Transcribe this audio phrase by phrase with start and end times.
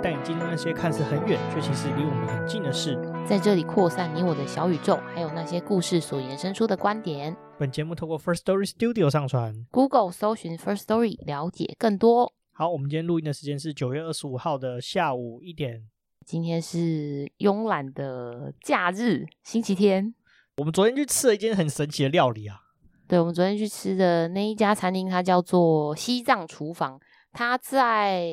[0.00, 2.96] 带你进入那些看似很远却其实离我们很近的事。
[3.26, 7.36] 在这里扩散你我的小宇宙，还有那些故事所延伸出的观点。
[7.58, 12.32] 本节目透过 First Story Studio 上传，Google 搜寻 First Story 了解更多。
[12.52, 15.82] 好，我们今天录音的时间是九月二十五号的下午一点。
[16.24, 20.14] 今天是慵懒的假日，星期天。
[20.58, 22.60] 我们昨天去吃了一间很神奇的料理啊！
[23.06, 27.00] 对，我们昨天去吃的那一家餐厅，它叫做西藏厨房。
[27.38, 28.26] 它在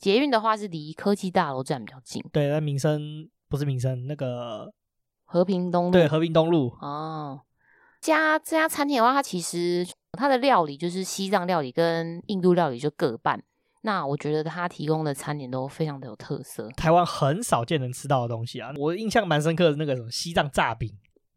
[0.00, 2.20] 捷运的话是离科技大楼站比较近。
[2.32, 3.30] 对，在民生。
[3.46, 4.68] 不是民生那个
[5.24, 7.40] 和平东路，对，和平东路哦。
[8.00, 13.40] 家这家餐厅的话，它其实它的料理就是西藏料理跟印度料理就各半。
[13.82, 18.72] 那我觉得它提供的餐点都非常的有特色，台湾很少见能吃到的东西啊。
[18.76, 20.90] 我印象蛮深刻的那个什么西藏炸饼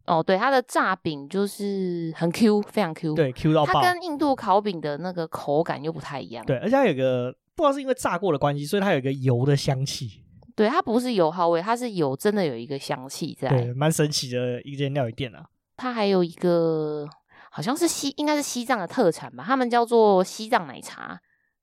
[0.08, 3.82] 哦，对，它的炸饼就是很 Q，非常 Q，对，Q 到爆。
[3.82, 10.24] 它跟印度烤饼的那个口感又不太一样，对，而且它有个不知道是因为炸过的关系，所以它有一个油的香气。
[10.56, 13.48] 对，它不是油耗味，它是有真的有一个香气在。
[13.50, 15.46] 对，蛮神奇的一间料理店啊。
[15.76, 17.08] 它还有一个
[17.52, 21.20] 好像是西，应该是西藏的特产吧，他们叫做西藏奶茶，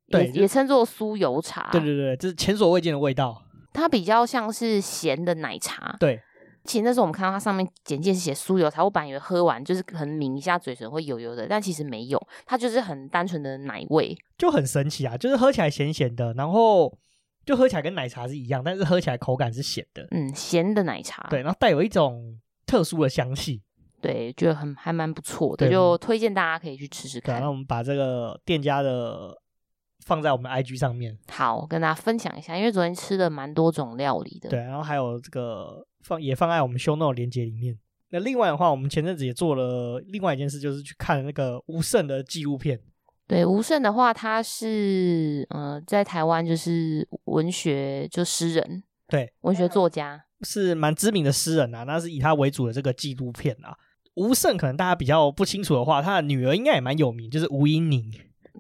[0.09, 1.71] 对，也，也称作酥油茶。
[1.73, 3.43] 对对对，这是前所未见的味道。
[3.73, 5.97] 它比较像是咸的奶茶。
[5.99, 6.21] 对，
[6.65, 16.99] 其实那时候我们看到它上面简介是写酥油茶，我本来以为喝完就是可能抿一下嘴唇会油油的，但其实没有，它就是很单纯的奶味，就很神奇啊，就是喝起来咸咸的，然后。
[17.47, 20.09] 就喝起来跟奶茶是一样，但是喝起来口感是咸的。
[20.13, 21.27] 嗯，咸的奶茶。
[21.29, 23.61] 对，然后带有一种特殊的香气。
[24.01, 27.37] 对，觉得很还蛮不错的，就推荐大家可以去吃吃看。
[27.37, 29.37] 对，那我们把这个店家的
[30.07, 31.19] 放在我们 IG 上面。
[31.29, 34.49] 好，跟大家分享一下，因为昨天吃了蛮多种料理的。
[34.49, 37.77] 对，然后还有这个放也放在我们 show note 连接里面。
[38.11, 42.79] 那另外的话，我们前阵子也做了另外一件事，就是去看那个吴胜的纪录片。
[43.27, 51.85] 对，吴胜的话，他是呃，在台湾就是文学就诗人，对，文学作家是蛮知名的诗人啊。
[51.85, 53.75] 那是以他为主的这个纪录片啊。
[54.15, 58.13] 吴胜可能大家比较不清楚的话，他的女儿应该也蛮有名，就是吴英宁。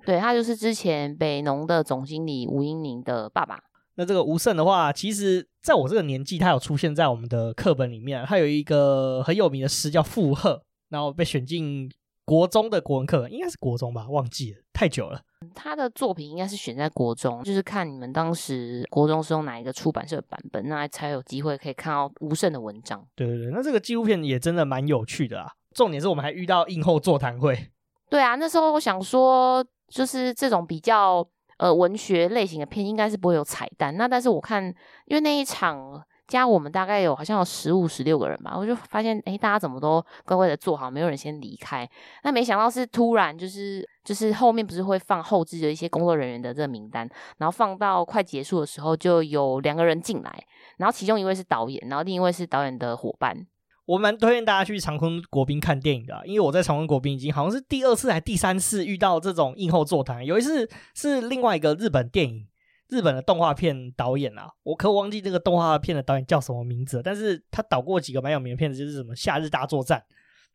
[0.05, 3.61] 对，他就是之前北农的总经理吴英宁的爸爸。
[3.97, 8.25] 那这个吴胜的话，其实在我这个年纪，他有出现在我们的课本里面。
[8.27, 10.50] 他有一个很有名的诗叫《附和》，
[10.88, 11.91] 然后被选进。
[12.27, 15.21] 国中的国文课本应该是国中吧，忘记了，太久了。
[15.55, 23.06] 他的作品应该是选在国中，就是看你们当时国中是用哪一个出版社版本，那才有机会可以看到吴胜的文章。
[23.15, 25.53] 对对对，那这个纪录片也真的蛮有趣的啊。
[25.75, 27.71] 重点是我们还遇到映后座谈会。
[28.09, 31.22] 对啊，那时候我想说，就是这种比较
[31.59, 33.97] 呃文学类型的片，应该是不会有彩蛋。
[33.97, 34.65] 那但是我看，
[35.07, 36.03] 因为那一场。
[36.27, 41.87] 加我们大概有好像有十五十六个人吧，我就发现诶，大家怎么都乖乖的坐好，没有人先离开。
[42.23, 47.07] 那没想到是突然就是就是后面不是会放后置的一些工作人员的这个名单，
[47.37, 50.45] 然后放到快结束的时候就有两个人进来，
[50.79, 53.47] 然后其中一位是导演，然后另一位是导演的伙伴。
[53.87, 62.47] 我蛮推荐大家去长春国宾看电影的，因为我在长春国宾已经好像是第二次还第三次遇到这种映后座谈，有一次是另外一个日本电影。
[62.91, 69.99] 日本的动画片导演啊，我可忘记这个动画片的导演叫什么名字，但是他导过几个蛮有名的片子，就是什么《夏日大作战》，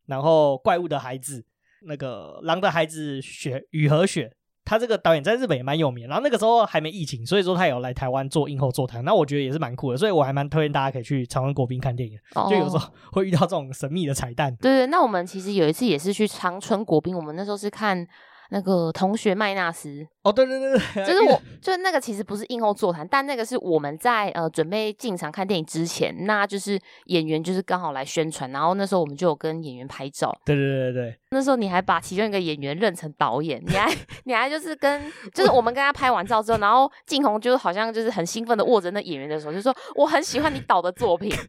[0.06, 1.40] 然后《怪物的孩子》，
[1.82, 4.28] 那个《狼的孩子雪雨和雪》，
[4.70, 6.06] 他这个导演在日本也蛮有名。
[6.06, 14.54] 然后那个时候还没疫情，所以说他有来台湾做映后座谈，那我觉得也是蛮酷的，所以我还蛮推荐大家可以去长春国宾看电影，哦、就有时候会遇到这种神秘的彩蛋。
[14.60, 18.06] 对对，那我们其实有一次也是去长春国宾，我们那时候是看。
[18.50, 30.36] 那个同学麦纳斯哦，对对对对，就是我，就是那个其实不是映后座谈，但那个是我们在呃准备进场看电影之前，那就是演员就是刚好来宣传，然后那时候我们就有跟演员拍照。
[30.44, 33.90] 对对对对，那时候你还把其中一个演员认成导演，你还
[34.24, 41.32] 你还就是跟就是我们跟他拍完照之后，然后静红就好像就是很兴奋的握着那演员的手，就说我很喜欢你导的作品。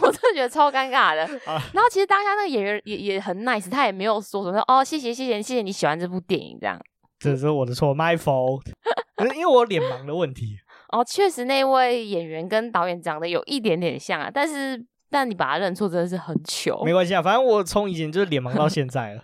[0.00, 1.22] 我真的觉得超尴尬的。
[1.50, 6.80] 啊然后其实当下那个演员也也很 nice，他也没有说什么哦，谢谢谢谢谢谢你喜欢这部电影这样。
[7.18, 8.62] 这是我的错，my fault，
[9.34, 10.58] 因为我脸盲的问题。
[10.92, 16.84] 哦，确实那位演员跟导演长得有一点点像啊，但是但你把他认错真的是很糗。
[16.84, 19.22] 没关系啊，反正我从以前就是脸盲到现在了，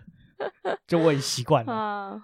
[0.88, 1.72] 就我已习惯 了。
[1.72, 2.20] 啊，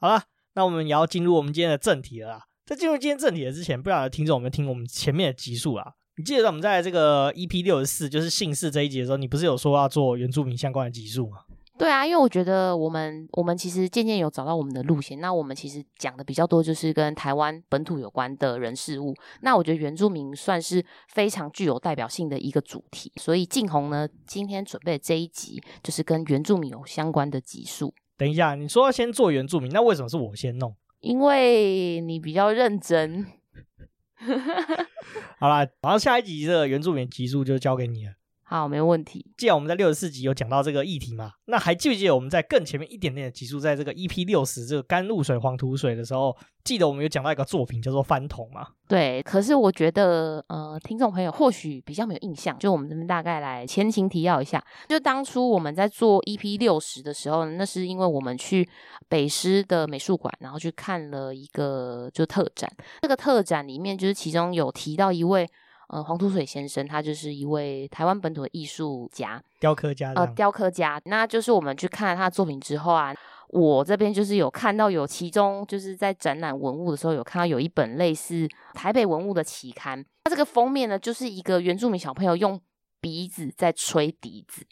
[0.00, 0.22] 好了，
[0.54, 2.44] 那我们也要进入我们今天的正题了啦。
[2.64, 5.92] 在进入今天正题的之前，不晓得听众有没有听我们前面的集数啊？
[6.16, 11.38] 你记得我们在这个 EP 六十四，就是姓氏这一集的时候，你不是有说要做原住民相关的集数吗？
[11.78, 15.18] 对啊，因为我觉得我们我们其实渐渐有找到我们的路线。
[15.18, 19.14] 那我们其实讲的比较多，就是跟台湾本土有关的人事物。
[19.40, 23.10] 那我觉得原住民算是非常具有代表性的一个主题。
[23.16, 27.94] 所以静红呢，今天准备的这一集就是跟原住民有相关的集数。
[28.18, 30.76] 等一下，你说要先做原住民，那为什么是我先弄？
[31.00, 33.26] 因为你比较认真。
[35.38, 38.12] 好啦，然后下一集这个原住民集数就交给你了。
[38.50, 39.24] 好，没问题。
[39.38, 48.66] 既然我们在六十四集有讲到这个议题嘛，那还记不记得我们在更前面一点点的集数，在这个 EP 六十这个甘露水黄土水的时候，记得我们有讲到一个作品叫做翻桶嘛？
[48.88, 54.60] 对，可是我觉得，呃，听众朋友或许比较没有印象，就我们这边大概来前情提要一下。
[54.88, 58.68] 就当初我们在做 EP 六十的时候，那是因为我们去
[59.08, 62.68] 北师的美术馆，然后去看了一个就特展。
[63.02, 65.48] 这个特展里面，就是其中有提到一位。
[65.90, 70.12] 呃，黄土水先生，他就是一位台湾本土的艺术家，雕刻家。
[70.14, 71.02] 呃，雕刻家。
[71.06, 73.12] 那就是我们去看了他的作品之后啊，
[73.48, 80.04] 我这边就是有看到有其中就是在展览文物的时候，有看到有一本类似台北文物的期刊。
[80.22, 82.60] 它这个封面呢，就是一个原住民小朋友用
[83.00, 84.64] 鼻子在吹笛子。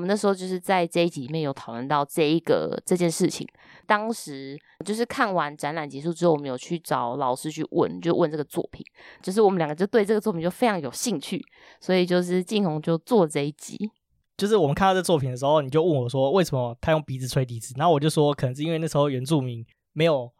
[0.00, 3.46] 我们那时候就是在这一集里面有讨论到这一个这件事情。
[3.84, 8.82] 当时就是看完展览结束之后，我们有去找老师去问，就问这个作品。
[9.20, 11.44] 就是我们两个就对这个作品就非常有兴趣，
[11.82, 13.90] 所以就是静红就做这一集。
[14.38, 17.74] 就是我们看到这作品的时候，你就问我说，为什么他用鼻子吹笛子？
[17.76, 19.62] 然后我就说，可能是因为那时候原住民
[19.92, 20.32] 没有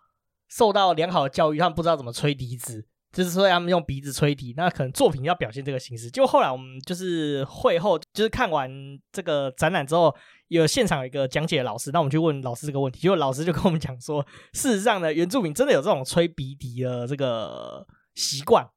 [0.49, 2.87] 受到良好的教育，他们不知道怎么吹笛子。
[3.13, 6.11] 就是说他们用鼻子吹笛，那可能作品要表现这个形式。
[6.11, 8.71] 就后来我们就是会后，就是看完
[9.13, 10.15] 这个展览之后，
[10.49, 18.69] 有现场有一个讲解的老师，那我们去问老师这个问题，结果老师就跟我们讲说，事实上呢，原住民真的有这种吹鼻笛的这个习惯。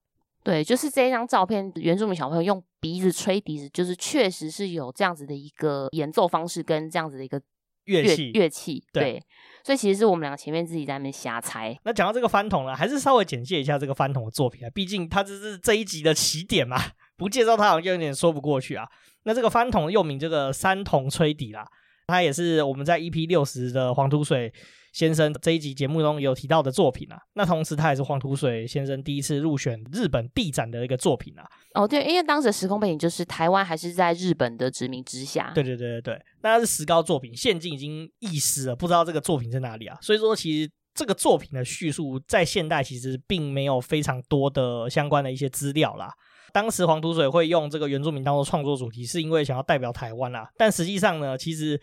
[0.44, 7.41] 对，就是这一张照片，原住民小朋友用鼻子吹笛子，就是确实是有这样子的一个演奏方式跟这样子的一个
[7.85, 8.83] 乐器乐器。
[8.91, 9.03] 对。
[9.03, 9.24] 对
[9.65, 11.74] 所以其实是我们两个前面自己在那边瞎猜。
[11.85, 16.77] 那讲到这个翻桶呢，还是稍微简介一下这个翻桶的作品啊，毕竟它这是这一集的起点嘛，
[17.15, 18.85] 不介绍它好像有点说不过去啊。
[19.24, 21.65] 那这个翻桶又名这个三筒吹笛啦，
[22.07, 24.51] 它也是我们在 EP 六十的黄土水
[24.94, 31.44] 先生这一集节目中有提到的作品啊，那同时他也是黄土水先生第一次入选日本地展的一个作品啊。
[31.74, 35.51] 哦，对，因为当时的时空背景就是台湾还是在日本的殖民之下。
[35.56, 39.98] 对对对对对，那是石膏作品，现今已经遗失了，不知道这个作品在哪里啊。
[40.00, 46.13] 所以说，其实这个作品的叙述在现代其实并没有非常多的相关的一些资料啦。
[46.51, 50.48] 当时黄土水会用这个原住民当做创作主题，是因为想要代表台湾啦。
[50.56, 51.81] 但实际上呢，其实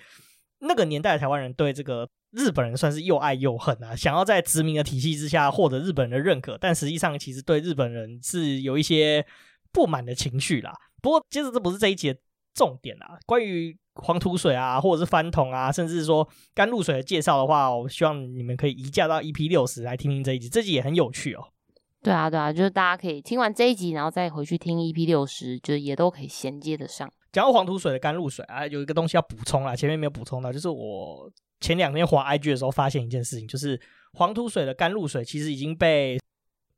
[0.61, 2.09] 那个年代的台湾人对这个。
[2.33, 9.27] 日本人算是又爱又恨啊，想要在殖民的体系之下获得日本人的认可，但实际上其实对日本人是有一些
[9.73, 10.73] 不满的情绪啦。
[11.03, 12.21] 不过，接着这不是这一集的
[12.55, 13.19] 重点啦。
[13.27, 21.49] 关于黄土水啊，或者是翻桶啊，甚至说甘露水的介绍的话，我希望你们可以移驾到 EP 六十来听听这一集，这集也很有趣哦。
[22.03, 27.11] 对啊，对啊，就是大家可以听完这一集，然后再回去听 EP 六十，就是也都可以衔接得上。
[27.33, 31.29] 讲到黄土水的甘露水啊，有一个东西要补充啦，前面没有补充到，就是我。
[31.61, 33.81] 前两天滑 IG 的时候，发现一件事情，就是
[34.15, 36.19] 黄土水的甘露水其实已经被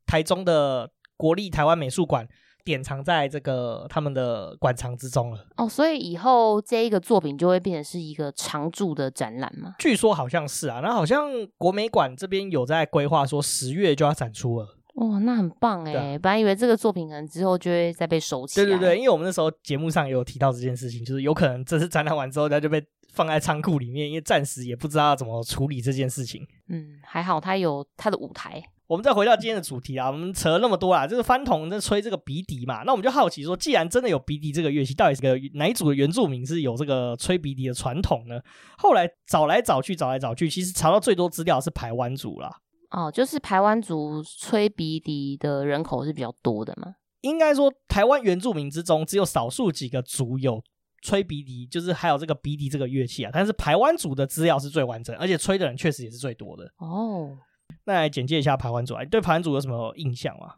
[0.05, 2.27] 台中的国立台湾美术馆
[2.65, 5.47] 典藏在这个他们的馆藏之中了。
[5.57, 9.75] 哦，所以以后这一个作品就会变成是一个常驻的展览吗？
[9.79, 14.77] 据说好像是啊，那好像国美馆这边有在规划说十月就要展出了。
[14.93, 15.93] 哇，那很棒哎！
[15.93, 18.65] 啊、本来以为这个作品可能之后就会再被收起来。
[18.65, 26.45] 对对对，因为我们那时候节目上也有提到这件事情，就是有可能这次展览完之后，它就被放在仓库里面，因为暂时也不知道要怎么处理这件事情。
[26.69, 28.63] 嗯，还好它有它的舞台。
[28.85, 38.39] 我们再回到今天的主题啊，我们扯了那么多啊，就是翻桶在吹这个鼻笛嘛，那我们就好奇说，既然真的有鼻笛这个乐器，到底是个哪一组的原住民是有这个吹鼻笛的传统呢？
[38.77, 42.51] 后来找来找去，找来找去，其实查到最多资料是排湾族啦。
[42.93, 46.95] 哦，就是台湾族吹鼻笛的人口是比较多的吗？
[47.21, 50.61] 应该说，台湾原住民之中只有少数几个族有
[51.01, 53.31] 吹鼻笛，就是还有这个鼻笛这个乐器啊。
[53.33, 56.71] 但是台湾族的资料是最完整，而且吹的人确实也是最多的。
[56.77, 57.37] 哦，
[57.85, 60.55] 那来简介一下排湾族对排湾族有什么印象吗？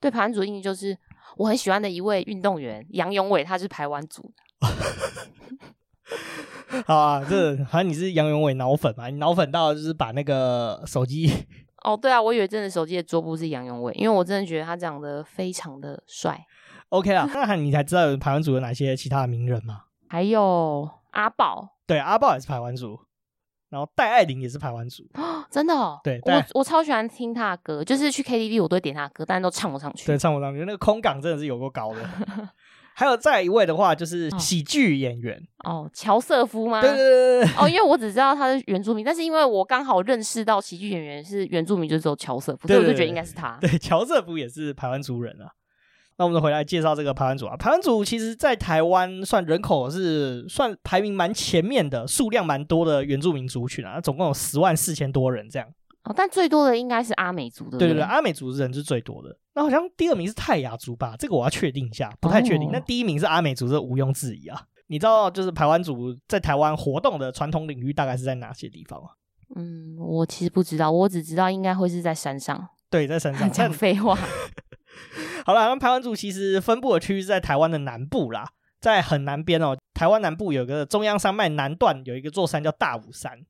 [0.00, 0.96] 对排湾族印象就是
[1.36, 4.32] 我很喜欢的一位运动员杨永伟，他是排湾族。
[6.86, 9.08] 好啊，这好像你是杨永伟脑粉嘛？
[9.08, 11.30] 你脑粉到就是把那个手机
[11.84, 16.38] 哦，对啊，我以为真的手机的桌布是杨永伟，因为我真的觉得他长得非常的帅。
[16.90, 19.82] OK 啊，那你才知道有排湾组有哪些其他的名人吗？
[20.08, 22.98] 还有阿宝，对，阿宝也是台湾组，
[23.68, 25.04] 然后戴爱玲也是台湾族，
[25.50, 26.00] 真的哦。
[26.02, 30.06] 对，我我超喜欢听他的歌，就是去 KTV 我都会点他的歌，但是都唱不上去。
[30.06, 32.00] 对，唱不上去，那个空港真的是有够高的。
[32.98, 36.80] 还有再一位的话，就是喜剧演员哦，乔瑟夫吗？
[36.80, 43.56] 对对对对哦，因为我只知道他是原住民，但是因为我刚好认识到喜剧演员是原住民，就只有乔瑟夫，所以我就觉得应该是他。
[43.60, 45.46] 对，乔瑟夫也是台湾族人啊。
[46.16, 55.68] 那我们回来介绍这个排湾族啊，排湾族其实在台湾算人口是算排名蛮前面的，数量蛮多的原住民族群啊，总共有十万四千多人这样。
[56.04, 57.78] 哦，但最多的应该是阿美族的。
[57.78, 59.36] 对对对，阿美族人是最多的。
[59.54, 61.14] 那好像第二名是泰雅族吧？
[61.18, 62.70] 这个我要确定一下，不太确定。
[62.72, 64.62] 那、哦、第一名是阿美族，这毋庸置疑啊。
[64.86, 69.12] 你知道就是台湾族在台湾活动的传统领域大概是在哪些地方啊？
[69.56, 72.68] 嗯，我其实不知道，我只知道应该会是在山上。
[72.88, 73.50] 对，在山上。
[73.50, 74.16] 讲废话。
[75.44, 78.48] 好了，那排湾族其实分布的区域是在台湾的南部啦，
[78.80, 79.76] 在很南边哦。
[79.92, 83.44] 台湾南部有个中央山脉南段有一个座山叫大武山，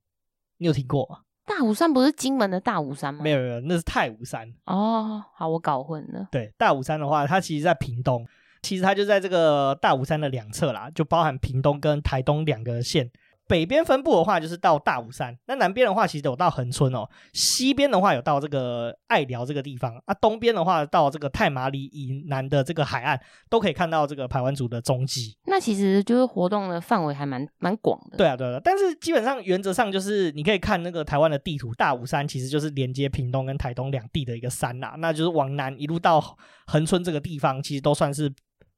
[0.58, 1.20] 你有听过吗？
[1.48, 3.22] 大武山不是金门的大武山吗？
[3.24, 4.52] 没有没有，那是太武山。
[4.66, 6.28] 哦，好，我搞混了。
[6.30, 8.26] 对，大武山的话，它其实在屏东，
[8.62, 13.10] 其实它就在这个大武山的两侧啦，就包含屏东跟台东两个县。
[13.48, 17.08] 北边分布的话，就是到大武山；那南边的话，其实有到恒春哦。
[17.32, 19.96] 西边的话，有到这个爱寮这个地方。
[20.04, 25.36] 啊，东边的话，到这个太麻里以南的这个海岸，都可以看到这个排湾族的踪迹。
[25.46, 28.18] 那其实就是活动的范围还蛮蛮广的。
[28.18, 28.60] 对啊，对啊。
[28.62, 34.94] 但是基本上原则上就是，你可以看那个台湾的地图，大武山其实就是连接屏东跟台东两地的一个山呐。
[34.98, 36.22] 那就是往南一路到
[36.66, 38.30] 恒春这个地方，其实都算是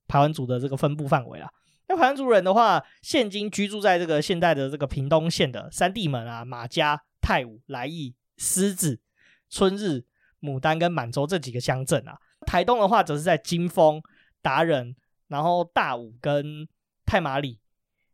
[0.07, 1.51] 排湾族的这个分布范围啦。
[1.91, 9.01] 那排湾族人的话，现今居住在这个现在的这个屏东县的三地门啊、马家、太武、来义、狮子、
[9.49, 10.05] 春日、
[10.41, 12.17] 牡丹跟满洲这几个乡镇啊。
[12.47, 14.01] 台东的话，则是在金峰、
[14.41, 14.95] 达仁，
[15.27, 16.65] 然后大武跟
[17.05, 17.59] 太麻里，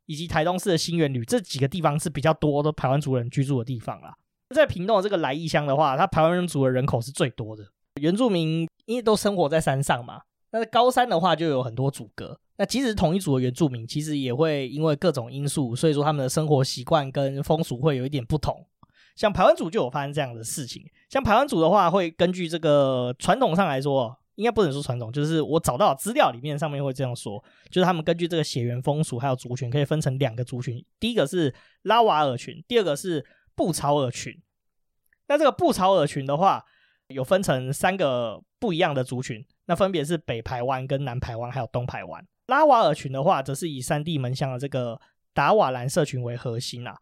[0.06, 4.16] 以及台东市的新元旅这几个地方是比较多的排湾族人居住的地方啦。
[4.54, 7.62] 在屏东的这个来义乡的话，它排湾族的人口是最多的，
[8.00, 12.40] 原住民因为都生活在山上嘛，但是高山的话就有很多阻隔。
[12.58, 18.66] 那即使是同一组的原住民，其实也会因为各种因素，所以说他们的生活习惯跟风俗会有一点不同。
[19.14, 20.82] 像排湾族就有发生这样的事情。
[21.08, 30.84] 像排湾族的话，会根据这个传统上来说，应该不能说传统，就是我找到资料里面上面会这样说，就是他们根据这个血缘风俗还有族群，可以分成两个族群。
[31.00, 34.34] 第一个是拉瓦尔群，第二个是布曹尔群。
[35.28, 36.64] 那这个布曹尔群的话，
[37.08, 42.26] 有分成三个不一样的族群，那分别是北排湾、跟南排湾还有东排湾。
[42.46, 45.00] 拉瓦尔群的话，则是以三地门乡的这个
[45.34, 46.96] 达瓦兰社群为核心啊。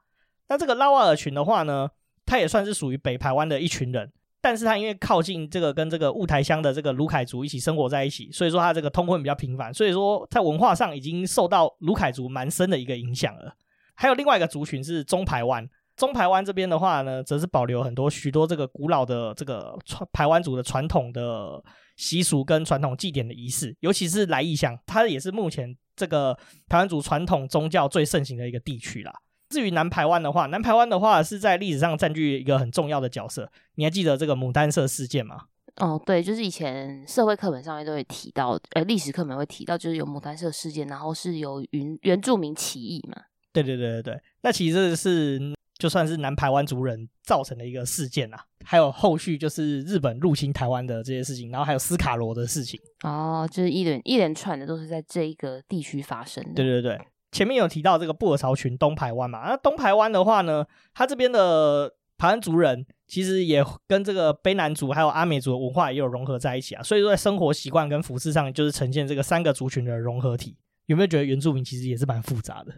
[0.49, 1.89] 那这个拉瓦尔群的话呢，
[2.27, 13.55] 它也算是属于北排湾的一群人，但是它因为靠近这个跟这个雾台乡的这个卢凯族一起生活在一起，所以说它这个通婚比较频繁，所以说在文化上已经受到卢凯族蛮深的一个影响了。
[13.95, 21.63] 还有另外一个族群是中排湾，中排湾这边的话呢，则是保留很多许多这个古老的这个传台湾族的传统的。
[21.97, 26.37] 习俗跟传统祭典的仪式，尤其是来义乡，它也是目前这个
[26.69, 29.13] 台湾族传统宗教最盛行的一个地区啦。
[29.51, 33.49] 至于南排湾的话，南排湾的话是在历史上占据一个很重要的角色。
[33.77, 35.43] 你还记得这个牡丹社事件吗？
[35.77, 43.17] 哦，对，就是以前社会课本上面都会提到，呃，历史课本会提到，就是有牡丹社事件，然后是有原原住民起义嘛。
[43.53, 45.55] 对对对对对，那其实是。
[45.85, 56.55] 就算是南台湾族人造成的一个事件啊，还有后续就是日本入侵台湾的这些事情，然后还有斯卡罗的事情哦，就是一连一连串的都是在这一个地区发生的。
[56.55, 56.99] 对对对，
[57.33, 60.65] 前面有提到这个布尔曹群东排湾嘛，那东排湾的话呢，
[60.95, 70.57] 它这边的排湾族人其实也跟这个卑南族还有阿美族的文化也有融合在一起啊，所以说在生活习惯跟服饰上，就是呈现这个三个族群的融合体。
[70.87, 72.73] 有没有觉得原住民其实也是蛮复杂的？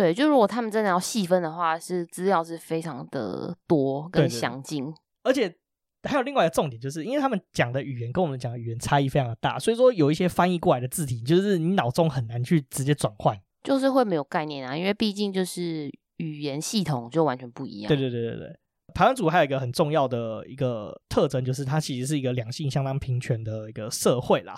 [0.00, 4.90] 对，就如果他们真的要细分的话，是资料是非常的多跟详尽，
[5.22, 5.54] 而且
[6.04, 17.88] 还有另外一个重点，就是因为他们讲的语言跟我们讲的语言差异非常的大，所以说有一些翻译过来的字体，就是你脑中很难去直接转换，就是会没有概念啊，因为毕竟就是语言系统就完全不一样。
[17.88, 18.58] 对对对对对，
[18.94, 24.54] 台湾族还有一个很重要的一个特征，就是它其实是一个两性相当平权的一个社会啦。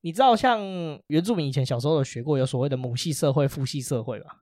[0.00, 0.60] 你知道，像
[1.06, 4.38] 原住民以前小时候有学过有所谓的母系社会、父系社会吧？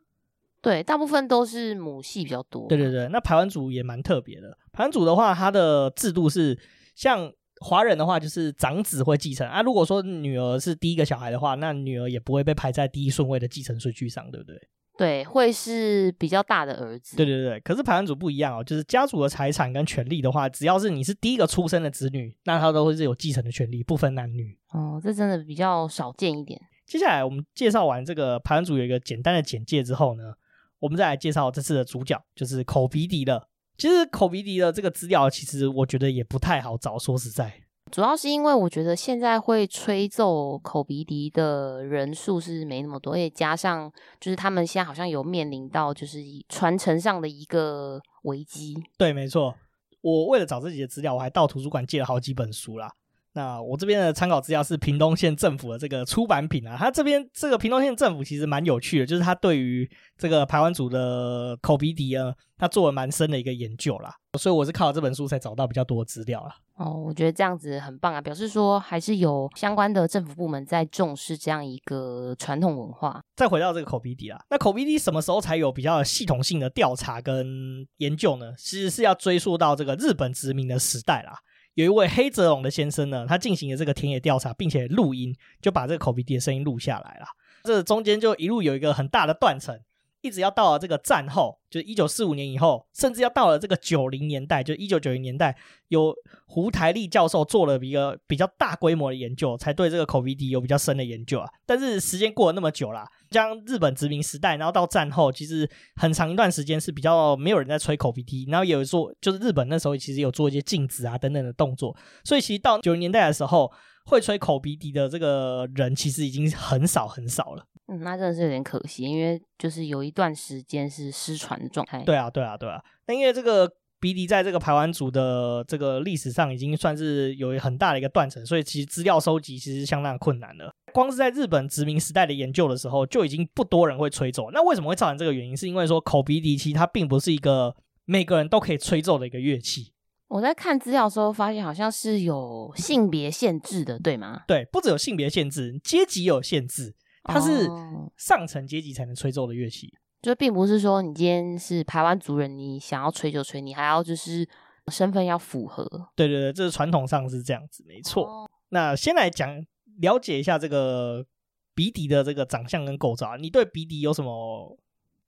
[0.62, 2.68] 对，大部分都是母系比较多。
[2.68, 4.56] 对对对，那排湾族也蛮特别的。
[4.72, 6.58] 排湾族的话，它的制度是
[6.94, 9.62] 像华人的话，就是长子会继承啊。
[9.62, 14.60] 如果说女儿是第一个小孩的话，那女儿也不会被排在第一顺位的继承顺序上，对不对？
[14.98, 17.16] 对，会是比较大的儿子。
[17.16, 24.58] 对对对，可是排湾族不一样哦，就是家族的财产跟权利的话，只要是你是第一个出生的子女，那他都会是有继承的权利，不分男女。
[24.74, 26.60] 哦，这真的比较少见一点。
[26.86, 30.34] 接下来我们介绍完这个排湾族有一个简单的简介之后呢，
[30.80, 33.48] 我们再来介绍这次的主角，就是口鼻笛了。
[33.78, 37.62] 其实口鼻笛的这个资料，其实我觉得也不太好找，说实在。
[37.90, 46.18] 主要是因为我觉得现在会吹奏口鼻笛的人数是没那么多，而且加上就是他们现在好像有面临到就是
[46.48, 48.76] 传承上的一个危机。
[48.96, 49.54] 对，没错。
[50.02, 52.92] 我为了找自己的资料，我还到图书馆借了好几本书啦。
[53.32, 66.56] 那我这边的参考资料是屏东县政府的这个出版品啊，它这边这个屏东县政府其实蛮有趣的，就是它对于这个排湾族的口鼻笛啊，它做了蛮深的一个研究啦，所以我是靠这本书才找到比较多的资料啦。
[66.74, 73.22] 哦，我觉得这样子很棒啊，表示说还是有相关的政府部门在重视这样一个传统文化。
[73.36, 78.54] 再回到这个口鼻笛啦，那口鼻笛什么时候才有比较系统性的调查跟研究呢？
[78.56, 81.38] 其实是要追溯到这个日本殖民的时代啦。
[81.80, 87.26] 有一位黑泽龙的先生呢，他进行了这个田野调查，并且录音，就把这个口鼻笛的声音录下来了。
[87.62, 89.80] 这中间就一路有一个很大的断层，
[90.22, 95.56] 一直要到了这个战后，就是一九四五年以后，甚至要到了这个九零年代，就一九九零年代，
[95.88, 96.14] 有
[96.46, 101.48] 胡台立教授做了一个比较大规模的研究，才对这个口鼻笛有比较深的研究啊。
[101.64, 103.06] 但是时间过了那么久了。
[103.30, 113.70] 将日本殖民时代，然后到战后，其实很长一段时间是比较没有人在吹口鼻笛，然后也有做，就是日本那时候其实有做一些禁止啊等等的动作，所以其实到九零年代的时候，
[114.06, 117.64] 会吹口鼻笛的这个人其实已经很少很少了。
[117.90, 122.02] 嗯，那真的是有点可惜，因为就是有一段时间是失传的状态。
[122.04, 122.80] 对啊，对啊，对啊。
[123.08, 123.68] 那因为这个
[123.98, 130.72] 鼻笛在这个排湾族的这个历史上已经算是有很大的一个断层，所以其实资料收集其实相当困难了。
[130.92, 134.50] 光是在日本殖民时代的研究的时候，就已经不多人会吹奏。
[134.52, 135.56] 那为什么会造成这个原因？
[135.56, 139.92] 是因为说口鼻笛其实它并不是一个每个人都可以吹奏的一个乐器。
[140.28, 144.42] 我在看资料的时候发现，好像是有性别限制的，对吗？
[144.46, 146.94] 对，不只有性别限制，阶级有限制。
[147.24, 147.68] 它是
[148.16, 154.48] 上层阶级才能吹奏的乐器，就并不是说你今天是台湾族人，你想要吹就吹，你还要就是
[154.88, 155.84] 身份要符合。
[156.14, 158.50] 对对对，这是传统上是这样子，没错。
[158.70, 159.64] 那先来讲。
[160.00, 161.26] 了解一下这个
[161.74, 164.78] 鼻笛的这个长相跟构造，你对鼻笛有什么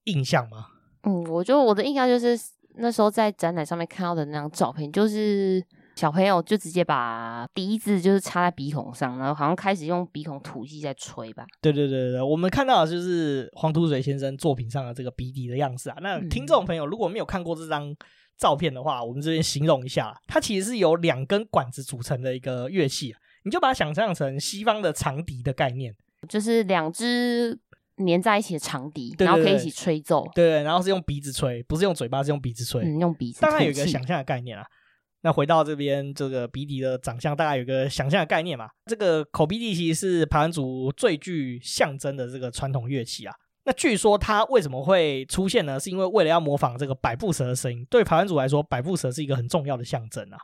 [0.04, 0.68] 印象吗？
[1.02, 2.34] 嗯，我觉得我的印象就是
[2.76, 5.62] 那时候在展览上面看到的那张照片，就是
[6.02, 11.46] 小朋友就直接把笛子就是插在鼻孔上，然后好像开始用鼻孔吐气在吹吧。
[11.60, 15.96] 对对对对，我们看到的就是黄土水先生作品上的这个鼻笛的样子啊。
[16.02, 17.94] 那听众朋友如果没有看过这张
[18.36, 23.20] 照片的话，我们这边形容一下，它其实是由两根管子组成的一个乐器啊。
[23.44, 25.94] 你就把它想象成西方的长笛的概念，
[26.28, 27.56] 就是两只
[28.04, 30.28] 粘在一起的长笛，然后可以一起吹奏。
[30.34, 32.82] 对，对，对，然后是用鼻子吹，不是用嘴巴，是用鼻子吹。
[32.82, 33.40] 嗯，用鼻子。
[33.40, 34.66] 大概有一个想象的概念啊。
[35.22, 38.68] 那回到这边，这个鼻笛的长相，大概有一个想象的概念嘛。
[38.86, 43.34] 这个口鼻笛其实是排湾族最具象征的这个传统乐器啊。
[43.64, 45.78] 那据说它为什么会出现呢？
[45.78, 47.86] 是因为为了要模仿这个百步蛇的声音。
[47.88, 50.38] 对排湾族来说，百步蛇是一个很重要的象征啊。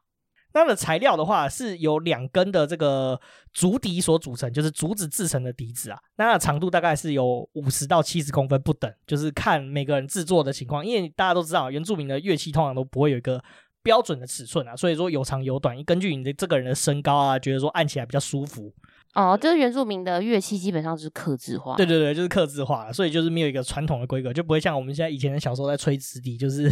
[0.51, 3.21] 它的材料的话是由两根的这个
[3.53, 5.99] 竹笛所组成，就是竹子制成的笛子啊。
[6.17, 10.85] 那它的长度大概是有五十到七十公分不等，就是看每个人制作的情况。
[10.85, 13.43] 因为大家都知道，原住民的乐器通常都不会有一个
[13.89, 18.71] 标准的尺寸啊，所以说有长有短，根据你的这个人的身高啊，觉得说按起来比较舒服。
[19.15, 21.75] 哦，就是原住民的乐器基本上就是刻字化。
[21.77, 26.71] 对对对，就是刻字化了，所以就是没有一个传统的规格，就不会像我们现在以前的小时候在吹直笛，就是。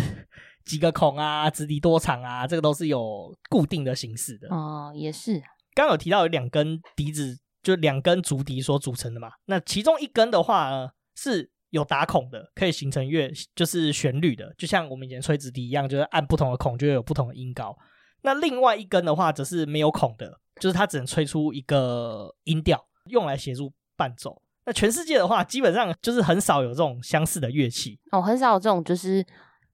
[0.67, 4.49] 几个孔啊，直笛多长啊，这个都是有固定的形式的。
[4.49, 5.35] 哦，也是。
[5.77, 9.29] 刚刚有提到有两根笛子，就两根竹笛所组成的嘛。
[9.45, 17.77] 那其中一根的话呢，是有打孔的，可以形成乐，就是旋律的，就像我们以前吹直笛一样，就是按不同的孔就会有不同的音高。
[18.23, 24.43] 那另外一根的话，则是没有孔的，就是它只能吹出一个音调，用来协助伴奏。
[24.65, 27.99] 那全世界的话，基本上就是很少有这种相似的乐器。
[28.11, 29.25] 哦，很少有这种就是。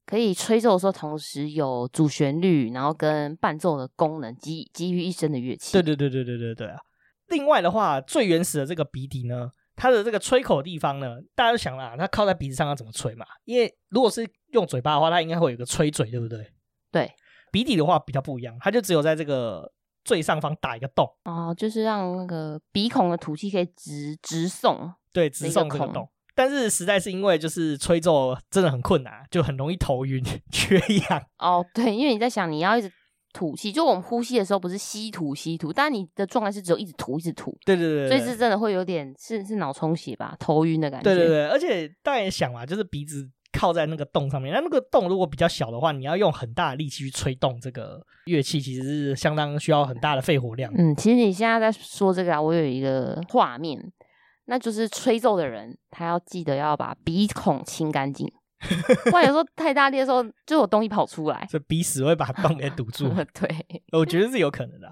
[0.05, 5.73] 可以吹奏的时候，同时有主旋律，然后跟伴奏的功能集集于一身的乐器。
[5.73, 6.77] 对对对对对对对啊！
[7.29, 13.27] 另外的话，最原始的这个鼻笛呢，它的这个吹口的地方呢，大家都想了，它靠在鼻子上要怎么吹嘛？
[13.45, 16.53] 因为如果是用嘴巴的话，它应该会有一个吹嘴，对不对？
[16.91, 17.11] 对，
[17.51, 19.73] 鼻底的话比较不一样，它就只有在这个
[20.05, 26.09] 最上方打一个洞哦，就是让那个鼻孔的吐气可以直直送，对，直送这个洞。
[26.35, 31.23] 但是实在是因为就是吹奏真的很困难，就很容易头晕、 缺氧。
[31.39, 32.91] 哦，对，因为你在想你要一直
[33.33, 37.57] 吐气，就我们呼吸的时候不是吸吐吸吐，但你的状态是只有一直吐一直吐。
[37.65, 41.05] 对对对，所以是真的会有点是是脑充血吧，头晕的感觉。
[41.05, 50.73] 对对对，而且大家也想嘛，就是鼻子靠在那个洞上面，那那个洞如果比较小的话，你要用很大的力气去吹动这个乐器，其实是相当需要很大的肺活量。
[50.77, 53.79] 嗯，其实你现在在说这个啊，我有一个画面，
[54.47, 58.31] 那就是吹奏的人他要记得要把鼻孔清干净。
[59.11, 63.09] 不然有时候太大力的时候，就有东西跑出来，这鼻屎会把洞给堵住。
[63.35, 63.49] 对，
[63.93, 64.89] 我觉得是有可能的。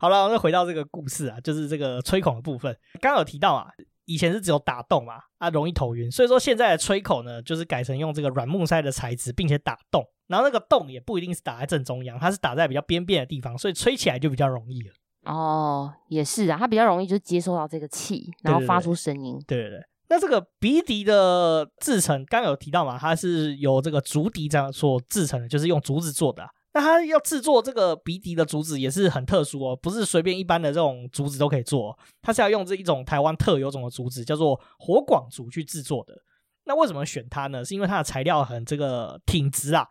[0.00, 2.76] 好了，那回到这个故事啊，就是这个吹孔的部分。
[3.00, 3.68] 刚刚有提到啊，
[4.04, 14.92] 以前是只有打洞嘛，啊容易头晕，所以说现在的吹口呢，就是改成用这个软木塞的材质，并且打洞，然后那个洞也不一定是打在正中央，它是打在比较边边的地方，所以吹起来就比较容易了。
[15.24, 19.42] 哦，也是啊，它比较容易就接收到这个气，然后发出声音。
[19.46, 19.80] 对对对。
[20.08, 26.48] 那这个鼻笛的制成，刚有提到嘛，它是由这个竹笛这样所制成的，就是用竹子做的。
[26.74, 36.14] 那它要制作这个鼻笛的竹子也是很特殊哦，不是随便一般的这种竹子都可以做，它是要用这一种台湾特有种的竹子，叫做火广竹去制作的。
[36.64, 37.64] 那为什么选它呢？
[37.64, 39.86] 是因为它的材料很这个挺直啊，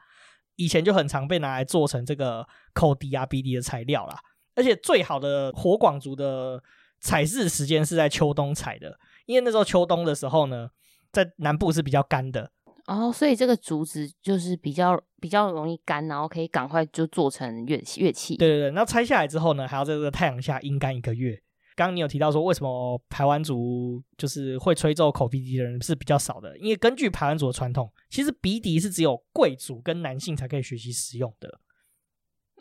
[0.58, 4.20] 以前就很常被拿来做成这个口笛啊、鼻笛的材料啦。
[4.56, 6.62] 而且最好的火广竹的
[7.02, 8.98] 采制时间是在秋冬采的。
[9.26, 10.70] 因为那时候秋冬的时候呢，
[11.12, 12.52] 在南部是比较干的
[12.88, 18.38] 哦，所以这个竹子就是比较比较容易干，然后可以赶快就做成乐器乐器。
[18.38, 21.42] 对对对，那拆下来之后呢，还要在这个太阳下阴干一个月。
[21.76, 26.56] 刚刚你有提到说，为什么排湾族就是会吹奏口鼻笛的人是比较少的？
[26.60, 31.60] 因为根据排湾族的传统，其实鼻笛是只有贵族跟男性才可以学习使用的。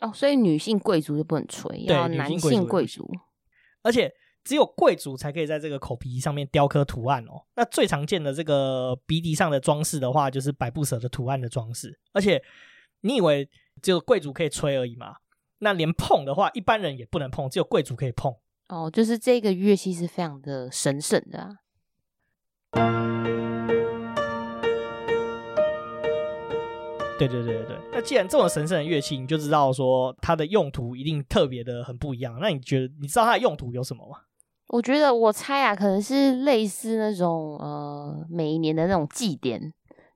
[0.01, 3.07] 哦，所以女性贵族就不能吹，要男性贵族，
[3.83, 4.11] 而且。
[4.45, 7.43] 只有贵族才可以在这个口鼻上面雕刻图案哦。
[7.55, 11.99] 那最常见的这个鼻笛上的装饰的话，就是百步蛇的图案的装饰。
[12.13, 12.41] 而且，
[13.01, 13.49] 你以为
[13.81, 15.15] 只有贵族可以吹而已吗？
[15.57, 18.33] 那连碰的话，一般人也不能碰，只有贵族可以碰。
[18.69, 21.57] 哦，就是这个乐器是非常的神圣的啊。
[27.17, 27.77] 对对对对对。
[27.93, 32.37] 那既然这么神圣的乐器，你就知道说它的用途一定特别的很不一样。
[32.41, 34.19] 那你觉得你知道它的用途有什么吗？
[34.67, 39.61] 我觉得我猜啊，可能是类似那种呃，每一年的那种祭典，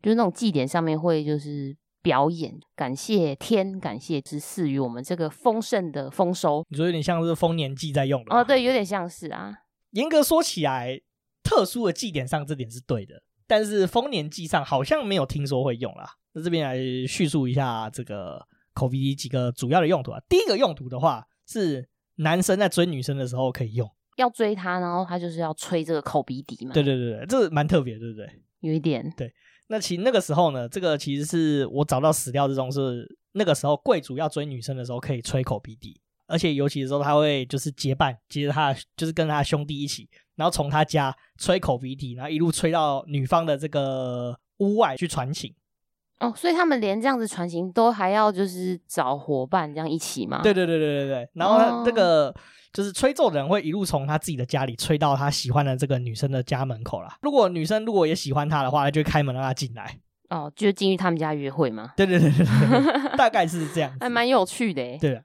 [0.02, 6.66] 就是那种祭典上面会就是表演，感谢天，感谢之赐予我们这个丰盛的丰收。
[6.70, 8.44] 你说有点像是丰年祭在用的哦？
[8.44, 9.54] 对，有点像是啊。
[9.92, 11.00] 严格说起来，
[11.44, 16.10] 特殊的祭典上这点是对的，但是丰年祭上好像没有听说会用啦。
[16.34, 20.20] 那这边来叙述一下这个口鼻笛几个主要的用途啊。
[20.28, 23.90] 第一个用途的话，是男生在追女生的时候可以用。
[24.22, 26.74] 要追他，然后他就是要吹这个口鼻笛嘛。
[26.74, 28.30] 对对对对，这蛮特别，对不对？
[28.60, 29.12] 有一点。
[29.16, 29.34] 对，
[29.68, 45.54] 那其实那个时候呢，这个其实是我找到史料之中是那个时候贵族要追女生的时候可以吹口鼻笛，而且尤其的时候他会就是结伴，接着他就是跟他兄弟一起，然后从他家吹口鼻笛，然后一路吹到女方的这个屋外去传情。
[46.20, 50.42] 哦，所以他们连这样子传情都还要就是找伙伴这样一起吗？
[50.44, 52.28] 对对对对对对，然后他这个。
[52.28, 52.36] 哦
[52.72, 57.18] 就是吹奏的人会一路从他自己的家里吹到他喜欢的这个女生的家门口啦。
[57.22, 60.00] 如果女生如果也喜欢他的话，他就会开门让他进来。
[60.30, 61.94] 哦，就进去他们家约会吗？
[61.98, 63.92] 对对对对对， 大概是这样。
[64.00, 64.98] 还蛮有趣的诶。
[65.02, 65.22] 对啊，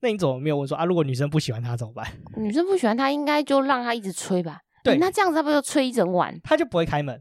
[0.00, 0.84] 那你怎么没有问说啊？
[0.84, 2.06] 如果女生不喜欢他怎么办？
[2.36, 4.60] 女生不喜欢他，应该就让他一直吹吧。
[4.84, 6.38] 对，那这样子他不就吹一整晚？
[6.44, 7.20] 他就不会开门。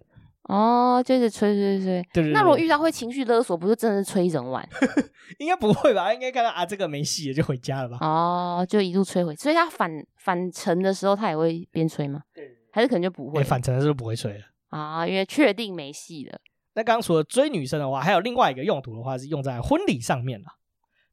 [0.49, 2.34] 哦，就是吹吹吹，对对对。
[2.34, 4.67] 那如果遇到会情绪勒索，不是真的是吹一整晚？
[5.39, 6.13] 应该不会吧？
[6.13, 7.97] 应该看到啊，这个没戏了，就回家了吧？
[8.01, 9.34] 哦，就一路吹回。
[9.36, 12.23] 所以他返返程的时候，他也会边吹吗？
[12.34, 13.41] 对，还是可能就不会？
[13.41, 16.38] 返程的时候不会吹了啊，因为确定没戏了。
[16.73, 20.47] 那刚刚除了追女生的话，还有另外一个用途的话，是用在婚礼上面了。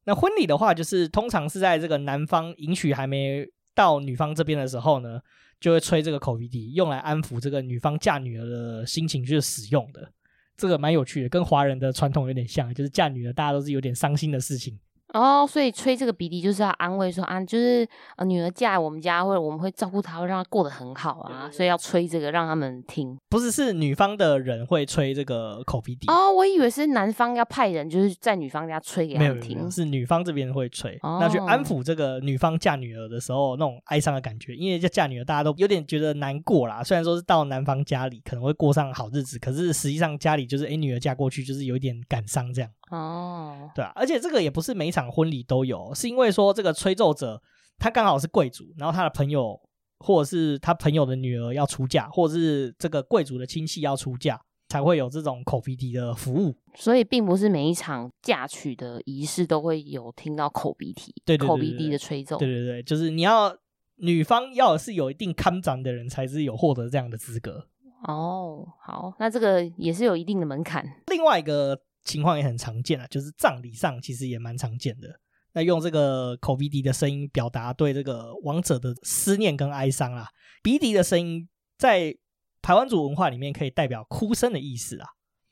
[0.05, 5.21] 那婚礼的话，就是通常是在这个男方迎娶还没到女方这边的时候呢。
[5.61, 10.11] 就会吹这个口鼻笛，用来安抚这个女方嫁女儿的心情去使用的，
[10.57, 14.79] 这个蛮有趣的，跟华人的传统有点像，就是嫁女儿大家都是有点伤心的事情。
[15.13, 23.19] 哦，所以吹这个鼻笛就是要安慰说啊，就是呃女儿嫁来我们家，或者我们会照顾她，会让她过得很好啊，所以要吹这个让他们听。
[23.29, 26.07] 不是，是女方的人会吹这个口鼻笛。
[26.09, 29.57] 哦，我以为是男方要派人，就是在女方家吹给他们听。
[29.57, 34.55] 没有，是女方这边会吹，那、哦、去安抚这个女方嫁女儿的时候那种哀伤的感觉。
[34.55, 42.71] 因为嫁女儿大家都有点觉得难过啦，虽然说是到男方家里可能会过上好日子，可是实际上家里就是哎女儿嫁过去就是有一点感伤这样。
[42.91, 47.41] 哦，对啊，而且这个也不是每一场婚礼都有，是因为说这个吹奏者
[47.79, 49.59] 他刚好是贵族，然后他的朋友
[50.01, 56.55] 或者是他朋友的女儿要出嫁，或者是这个贵族的亲戚要出嫁，才会有这种口鼻笛的服务。
[56.75, 62.37] 所以并不是每一场嫁娶的仪式都会有听到口鼻笛，对，口鼻笛的吹奏。
[62.39, 63.57] 对对对，就是你要
[63.97, 67.67] 女方要是有一定看长的人，才是有获得这样的资格。
[68.05, 70.83] 哦，好，那这个也是有一定的门槛。
[71.09, 75.09] 另外一个情况也很常见啊，就是葬礼上其实也蛮常见的。
[75.53, 80.29] 那用这个口鼻笛的声音表达对这个亡者的思念跟哀伤啊，
[80.63, 82.17] 鼻笛的声音在
[82.63, 85.09] 台湾族文化里面可以代表哭声的意思啊。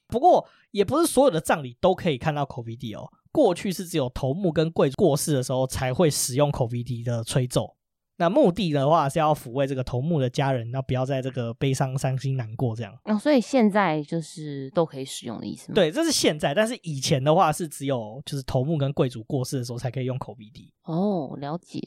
[0.07, 3.09] 不过也不是所有的葬礼都可以看到口鼻笛哦。
[3.33, 7.77] 过去是只有头目跟贵族过世的时候才会使用口鼻笛的吹奏。
[8.19, 12.93] 那目的的话是要抚慰这个头目的家人，那不要在这个悲伤、伤心、难过这样。
[13.05, 15.75] 哦，所以现在就是都可以使用的意思吗？
[15.75, 20.73] 对，这是现在，但是以前的话是只有就是头目跟贵族过世的时候才可以用口鼻滴。
[20.83, 21.81] 哦，了解。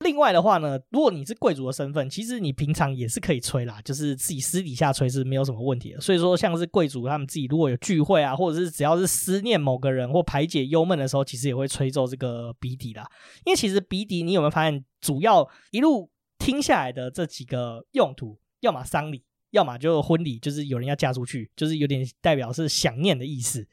[0.00, 6.00] 另外的话呢，如果你是贵族的身份，其实你平常也是可以吹啦，就是自己私底下吹是没有什么问题的。
[6.00, 13.08] 所以说，像是贵族他们自己如果有聚会啊，或者是只要是思念某个人或排解忧闷的时候，其实也会吹奏这个鼻笛啦。
[13.46, 23.66] 因为其实鼻笛，你有没有发现，主要一路听下来的这几个用途，要么丧礼，要么就婚礼，就是有人要嫁出去，就是有点代表是想念的意思。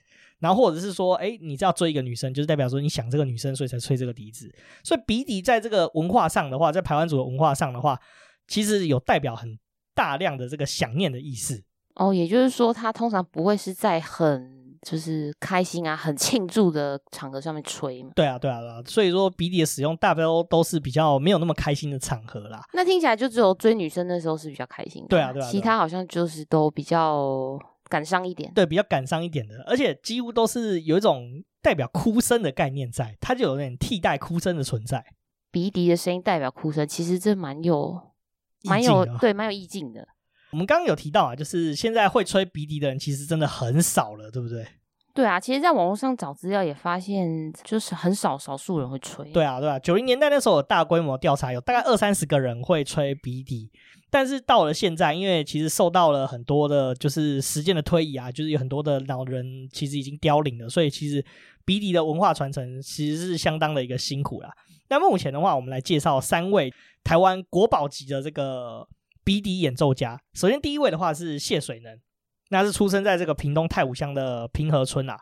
[0.43, 4.53] 然后或者是说，哎，你是要追一个女生，就是代表说你想这个女生，所以才吹这个笛子。
[4.83, 7.97] 所以鼻笛在这个文化上的话，在排湾族的文化上的话，
[8.45, 9.57] 其实有代表很
[9.95, 11.63] 大量的这个想念的意思。
[11.95, 18.11] 哦，也就是说，它通常不会是在很就是开心啊、很庆祝的场合上面吹嘛。
[18.13, 18.81] 对啊，对啊，对啊。
[18.85, 22.61] 所以说鼻笛的使用，大多都是比较没有那么开心的场合啦。
[22.73, 25.49] 那听起来就只有追女生的时候是比较开心对啊，对啊。
[25.49, 27.57] 其他好像就是都比较。
[27.93, 35.05] 感伤一点，对，比较感伤一点的，而且几乎都是有一种代表哭声的概念在，它就有点替代哭声的存在。
[35.51, 38.01] 鼻笛的声音代表哭声，其实这蛮有、
[38.63, 40.07] 蛮有，对，蛮有意境的。
[40.51, 44.65] 我们刚刚有提到啊，就是现在会吹鼻笛的人其实真的很少了，对不对？
[45.13, 49.23] 对啊，其实，在网络上找资料也发现，就是很少少数人会吹。
[49.31, 53.69] 对啊，对啊，九零年代那时候有大规模调查，有大概二三十个人会吹鼻笛。
[54.09, 61.23] 但是到了现在，因为其实受到了很多的，就是时间的推移啊，就是有很多的老人其实已经凋零了，所以其实
[61.63, 64.51] 鼻笛的文化传承其实是相当的一个辛苦啦。
[64.89, 66.73] 那目前的话，我们来介绍三位
[67.03, 68.87] 台湾国宝级的这个
[69.23, 70.19] 鼻笛演奏家。
[70.33, 71.97] 首先第一位的话是谢水能，
[72.53, 75.17] 那是出生在这个屏东太武乡的平和村啊，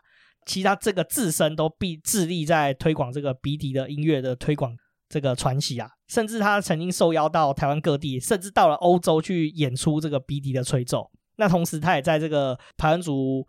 [0.46, 4.76] 其实他这个自身都必致力在推广这个鼻笛的音乐的推广。
[5.08, 11.10] 这个传奇啊，甚至他曾经受邀到台湾各地，甚至到了欧洲去演出这个鼻笛的吹奏。
[11.36, 13.46] 那同时，他也在这个台湾族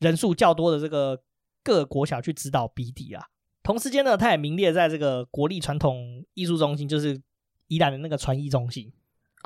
[0.00, 1.18] 人数较多的这个
[1.64, 3.24] 各国小去指导鼻笛啊。
[3.62, 7.18] 同时间呢，他也名列在这个国立传统艺术中心，就是
[7.68, 8.92] 宜兰的那个传艺中心。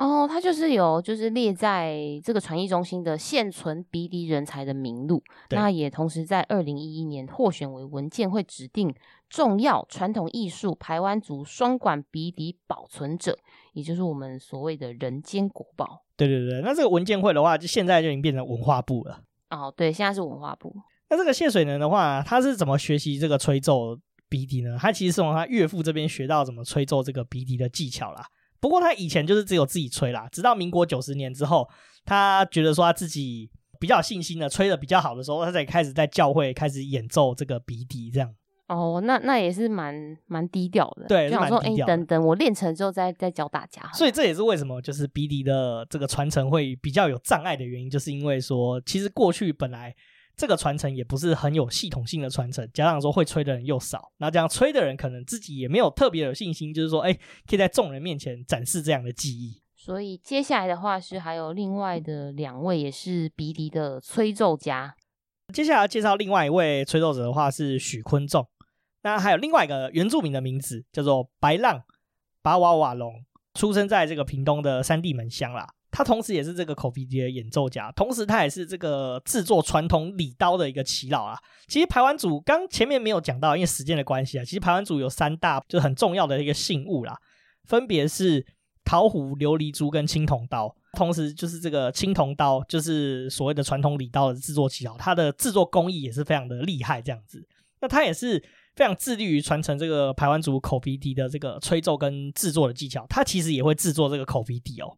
[0.01, 8.91] 哦，他就是有就是列在这个传艺中心的现存鼻笛人才的名录，那也同时在二零一一年获选为文建会指定
[9.29, 13.37] 重要传统艺术排湾族双管鼻笛保存者，
[13.73, 16.01] 也就是我们所谓的人间国宝。
[16.17, 19.21] 对对对，那这个文建会的话，就现在就已经变成文化部了。
[19.51, 20.73] 哦，对，现在是文化部。
[21.11, 23.95] 那这个谢水能的话，他是怎么学习这个吹奏
[24.27, 24.77] 鼻笛呢？
[24.79, 28.25] 他其实是从他岳父这边学到怎么吹奏这个鼻笛的技巧啦。
[28.61, 31.67] 不过他以前就是只有自己吹啦，直到民国九十年之后，
[32.05, 38.33] 他觉得说他自己比较有信心的吹的比较好的时候，他才开始在教会开始演奏这个鼻笛这样。
[38.67, 43.81] 哦，那那也是蛮蛮低调的，对，就想说哎、欸，等等我练成之后再再教大家。
[43.93, 49.93] 所以这也是为什么就是鼻笛的这个传承会比较有障碍的原因，就是因为说其实过去本来。
[50.35, 57.13] 这个传承也不是很有系统性的传承，加上说会吹的人又少，那这样吹的人可能自己也没有特别有信心，就是说，哎，
[57.45, 59.61] 可以在众人面前展示这样的技艺。
[59.75, 64.95] 所以接下来的话是还有另外的两位也是鼻笛的吹奏家。
[65.53, 68.47] 接下来要介绍另外一位吹奏者的话是许坤仲，
[69.01, 71.83] 那还有另外一个原住民的名字叫做白浪
[72.41, 75.73] 巴瓦瓦隆，出生在这个屏东的三地门乡啦。
[75.91, 81.37] 他同时也是这个口鼻笛的演奏家，同时他也是这个制作传统礼刀的一个耆老啊。
[81.67, 87.17] 其实排湾族刚前面没有讲到，因为时间的关系啊，其实排湾族有三大就是很重要的一个信物啦，
[87.65, 88.45] 分别是
[88.83, 90.73] 桃壶、琉璃珠跟青铜刀。
[90.93, 97.47] 同时就是这个青铜刀，就是所谓的传统礼刀的制作耆老，它的制作工艺也是非常的厉害，这样子。
[97.79, 98.37] 那他也是
[98.75, 103.05] 非常致力于传承这个排湾族口鼻笛的这个吹奏跟制作的技巧。
[103.09, 104.97] 他其实也会制作这个口鼻笛哦。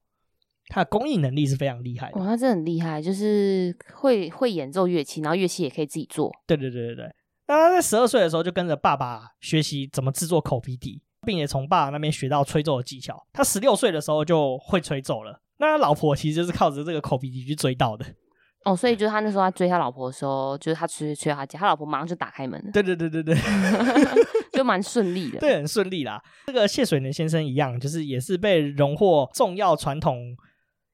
[0.70, 6.32] 他的工艺能力是非常厉害的，哇，他真的很厉害，就是会会演奏乐器，然后乐器也可以自己做。
[6.48, 7.16] 对对对对对。
[7.48, 13.22] 那他在十二岁的时候就跟着爸爸学习怎么制作口鼻笛，并且从爸爸那边学到吹奏的技巧。
[13.34, 15.42] 他十六岁的时候就会吹奏了。
[15.58, 18.06] 那他老婆其实就是靠着这个口鼻笛去追到的。
[18.64, 22.72] 哦，所以就是他那时候他追他老婆的时候，就是他吹吹他家，他老婆马上就打开门了。
[22.72, 23.36] 对对对对对，
[24.54, 25.40] 就蛮顺利的。
[25.40, 26.22] 对，很顺利啦。
[26.48, 30.34] 这个谢水能先生一样，就是也是被荣获重要传统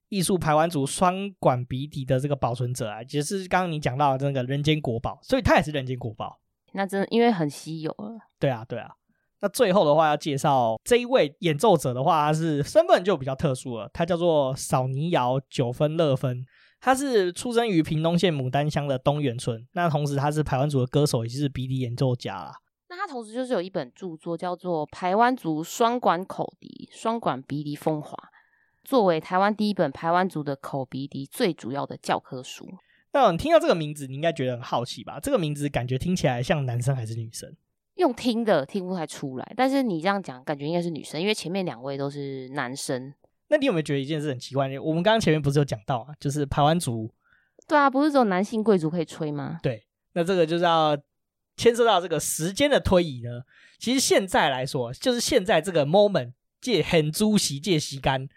[0.09, 6.39] 艺术排湾族双管鼻笛的这个保存者啊，也是刚刚你讲到的那个人间国宝，所以他也是人间国宝。
[6.73, 8.17] 那真的因为很稀有了。
[8.39, 8.91] 对啊，对啊。
[9.41, 16.45] 那最后的话要介绍这一位演奏者的话，他是身份就比较特殊了，他叫做扫尼瑶九分乐分。
[16.81, 22.53] 他是出生于屏东县牡丹乡的东源村，那同时他是排湾族的歌手，也就是鼻笛演奏家啦。
[22.87, 28.11] 那他同时就是有一本著作叫做《排湾族双管口笛双管鼻笛风华》，
[28.83, 32.67] 作为台湾第一本排湾族的口鼻笛最主要的教科书。
[33.11, 35.19] 那你听到这个名字，你应该觉得很好奇吧？
[35.19, 37.55] 这个名字感觉听起来像男生还是女生？
[37.95, 43.13] 用听的听不太出来，但是你这样讲，感觉应该是女生，因为前面两位都是男生。
[43.49, 44.67] 那你有没有觉得一件事很奇怪？
[44.79, 47.11] 我们刚刚前面不是有讲到啊，就是排湾族，
[47.67, 49.59] 对啊，不是只有男性贵族可以吹吗？
[49.61, 50.95] 对，那这个就是要
[51.57, 53.41] 牵涉到这个时间的推移呢。
[53.79, 58.29] 其实现在来说，就是现在这个 moment 借很租席借席干，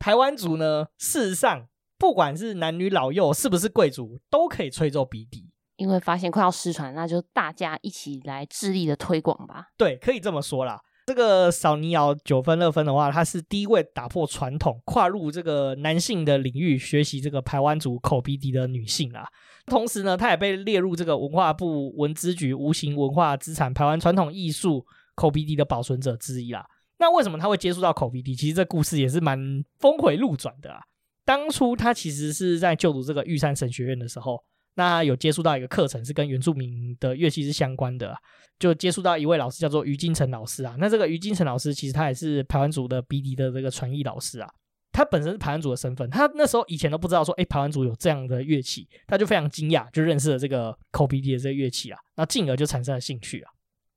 [0.00, 5.50] 排湾族呢，事实上不管是男女老幼，是不是贵族，都可以吹奏鼻笛。
[5.76, 9.66] 因为发现快要失传，那就大家一起来致力的推广吧。
[9.76, 10.80] 对，可以这么说啦。
[11.06, 19.26] 这个扫尼瑶九分乐分的话，她是第一位打破传统、跨入这个男性的领域学习这个排湾族口鼻笛的女性啊。
[19.66, 26.64] 同时呢，她也被列入这个文化部文资局无形文化资产排湾传统艺术口鼻笛的保存者之一啦。
[27.00, 28.36] 那为什么他会接触到口鼻笛？
[28.36, 29.36] 其实这故事也是蛮
[29.80, 30.80] 峰回路转的啊。
[31.24, 34.44] 当初他其实是在就读这个玉山神学院的时候。
[34.74, 38.18] 那有接触到一个课程是跟原住民的乐器是相关的啊，
[38.58, 40.76] 就接触到一位老师叫做于金城老师啊。
[40.78, 44.48] 那这个于金城老师其实他也是排湾族的鼻笛的这个传艺老师啊。
[44.92, 51.98] 他本身是排湾族的身份，他那时候以前都不知道说，哎，排湾族有这样的乐器，他就非常惊讶，就认识了这个口鼻笛的这个乐器啊。
[52.16, 53.50] 那进而就产生了兴趣啊。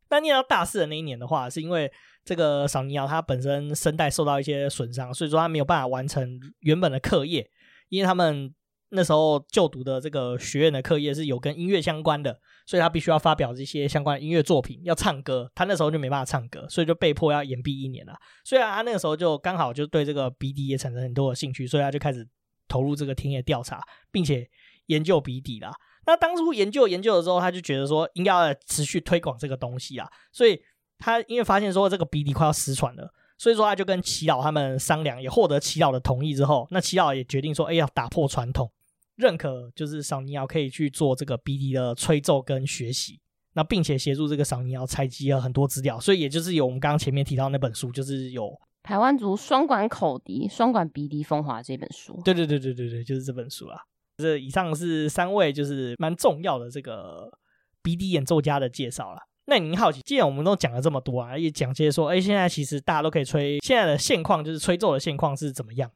[0.10, 1.90] 那念到大四的那一年的话，是因为
[2.24, 7.50] 这个扫泥窑他本身声带受到一些损伤，所以说他没有办法完成原本的课业，
[7.90, 8.54] 因为他们。
[8.96, 15.52] 那时候就读的这个学院的课业是有跟音乐相关的，所以他必须要发表这些相关音乐作品，要唱歌。
[15.56, 18.14] 他那时候就没办法唱歌，所以就被迫要延毕一年了。
[18.46, 22.24] 虽然他那个时候就刚好就对这个鼻笛也产生很多的兴趣，所以他就开始
[22.68, 23.82] 投入这个田野调查，
[24.12, 24.48] 并且
[24.86, 25.72] 研究鼻笛啦。
[26.06, 30.62] 那当初研究研究的时候，他就觉得说应该要持续推广这个东西啊，所以
[31.00, 38.72] 他因为发现说这个鼻笛快要失传了，所以说他就跟齐老他们商量，也获得齐老的同意之后，那齐老也决定说，哎，要打破传统。
[39.16, 43.20] 认可就是赏尼奥可以去做这个鼻笛的吹奏跟学习，
[43.54, 48.46] 那并且协助这个赏尼奥采集了很多资料，所以也就是有我们刚刚前面提到那本书，就是有
[48.82, 52.20] 《台湾族双管口笛双管鼻笛风华》这本书。
[52.26, 53.80] 对对对对对对，就是这本书啊。
[54.18, 57.32] 这以上是三位就是蛮重要的这个
[57.84, 59.20] 鼻笛演奏家的介绍了。
[59.46, 65.92] 那您好奇，既然我们都讲了这么多啊，也讲些说，哎，现在其实大家都可以吹，现在的现况就是吹奏的现况是怎么样？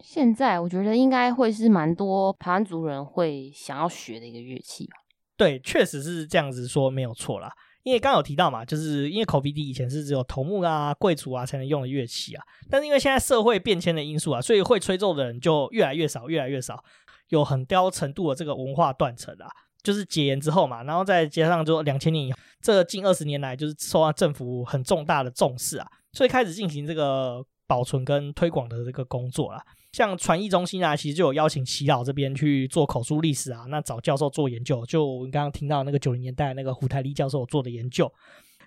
[0.00, 4.96] 现在我觉得应该会是蛮多台湾族人会想要学的一个乐器吧。
[5.36, 7.52] 对，确实是这样子说没有错啦。
[7.84, 16.82] 因为刚刚有提到嘛，就是因为口鼻笛以前是只有头目啊、贵族啊才能用的乐器啊，但是因为现在社会变迁的因素啊，所以会吹奏的人就越来越少，越来越少，
[17.28, 19.46] 有很高程度的这个文化断层啊。
[19.82, 29.62] 就是解严之后嘛，然后再加上就两千年以后，这近二十年来就是受到政府很重大的重视啊，所以开始进行这个保存跟推广的这个工作啦。
[29.92, 34.86] 像传艺中心啊，其实就有邀请耆老这边去做口述历史啊，那找教授做研究。
[34.86, 38.10] 就我们刚刚听到那个九零年代那个胡台丽教授做的研究，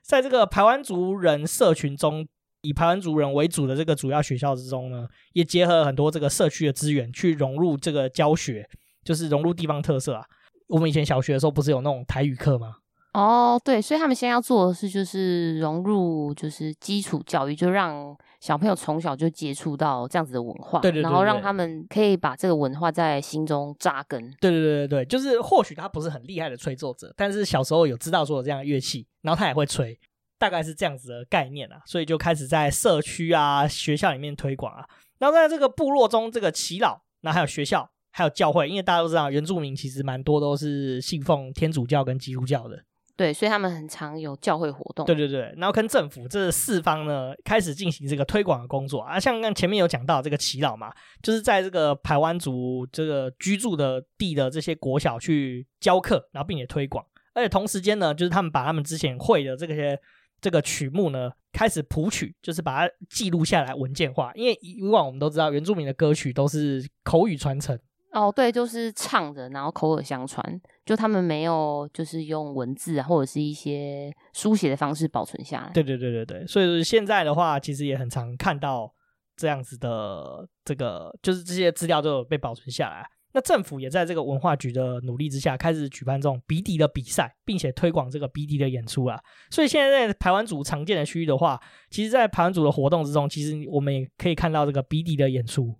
[0.03, 2.27] 在这个排湾族人社群中，
[2.61, 8.67] 以排湾族人为主的这个主要学校之中呢，也结合很多这个社区的资源去融入这个教学，
[9.03, 10.23] 就是融入地方特色啊。
[10.67, 12.77] 我们以前小学的时候不是有那种台语课吗？
[13.13, 18.15] 哦，对，所以他们现在要做的是就是融入就是基础教育，就让。
[18.41, 24.21] 小朋友从小就接触到这样子的文化，对对对对，然后让他们可以把这个文化在心中扎根。
[24.39, 29.99] 对对对对对，就是或许他不是很厉害的吹奏者，但是小时候有知道说有这样的乐器，然后他也会吹，
[30.37, 34.85] 大概是这样子的概念啊，所以就开始在社区啊、学校里面推广啊。
[35.17, 42.81] 然后在这个部落中，这个耆老，那还有学校，还有教会，因为大家都知道原住民其实蛮多都是信奉天主教跟基督教的。
[43.17, 45.05] 对，所以他们很常有教会活动。
[45.05, 49.19] 对对对，然后跟政府这四方呢，开始进行这个推广的工作啊。
[49.19, 57.05] 像刚前面有讲到这个祈祷嘛，就是在这个排湾族这个居住的地的这些国小去教课，然后并且推广。
[57.33, 59.99] 而且同时间呢，就是他们把他们之前会的这些
[60.39, 64.31] 这个曲目呢，开始谱曲，就是把它记录下来文件化。
[64.35, 67.77] 因为以往我们都知道，原住民的歌曲都是口语传承。
[68.15, 70.41] 哦，对，就是唱着，然后口耳相传，
[70.85, 75.69] 就他们没有就是用文字啊，或者是一些书写的方式保存下来。
[75.73, 78.89] 对对对对对，所以现在的话，其实也很常看到
[79.35, 83.05] 这样子的这个，就是这些资料都有被保存下来。
[83.33, 89.19] 那政府也在这个文化局的努力之下，开始举办这种鼻笛的比赛，并且推广这个鼻笛的演出啊。
[89.51, 95.77] 所以现在在排湾族常见的区域的话，其实，在排湾族的活动之中，其实我们也可以看到这个鼻笛的演出。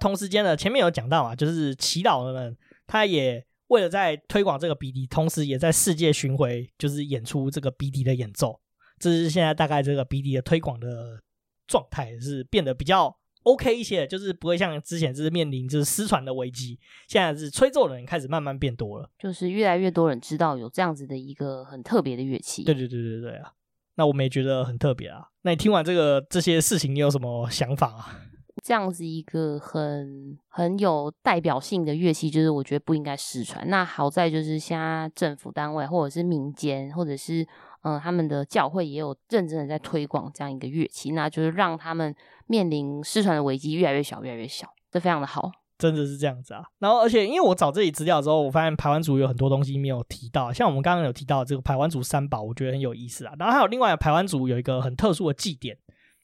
[0.00, 8.60] 同时间呢，前面有讲到啊，就是祈祷的们，他也为了在推广这个鼻笛，同时也在世界巡回，就是演出这个鼻笛的演奏。
[8.98, 11.20] 这是现在大概这个鼻笛的推广的
[11.66, 13.16] 状态，是变得比较。
[13.46, 16.76] OK 一些，就是不会像之前就是面临就是失传的危机，
[17.06, 22.64] 现在是吹奏的人开始慢慢变多了，就是越来越多人知道有这样子的一个很特别的乐器。
[22.64, 23.52] 对对对对对啊，
[23.94, 25.28] 那我们也觉得很特别啊。
[25.42, 28.20] 那你听完这个这些事情，你有什么想法啊？
[28.62, 33.68] 这样子一个很很有代表性的乐器，就是我觉得不应该失传。
[33.68, 37.46] 那好在就是现在政府单位或者是民间或者是。
[37.82, 42.12] 嗯，他们的教会也有认真的在推广这样一个乐器，那就是让他们
[42.48, 45.48] 面临失传的危机越来越小，越来越小，这非常的好，
[45.78, 46.64] 真的是这样子啊。
[46.80, 53.34] 然后，而且因为我找这里资料之后，我发现排湾族有很多东西没有提到，像我们刚刚有提到这个排湾族三宝，我觉得很有意思啊。
[53.38, 55.78] 然后还有另外排湾族有一个很特殊的祭典，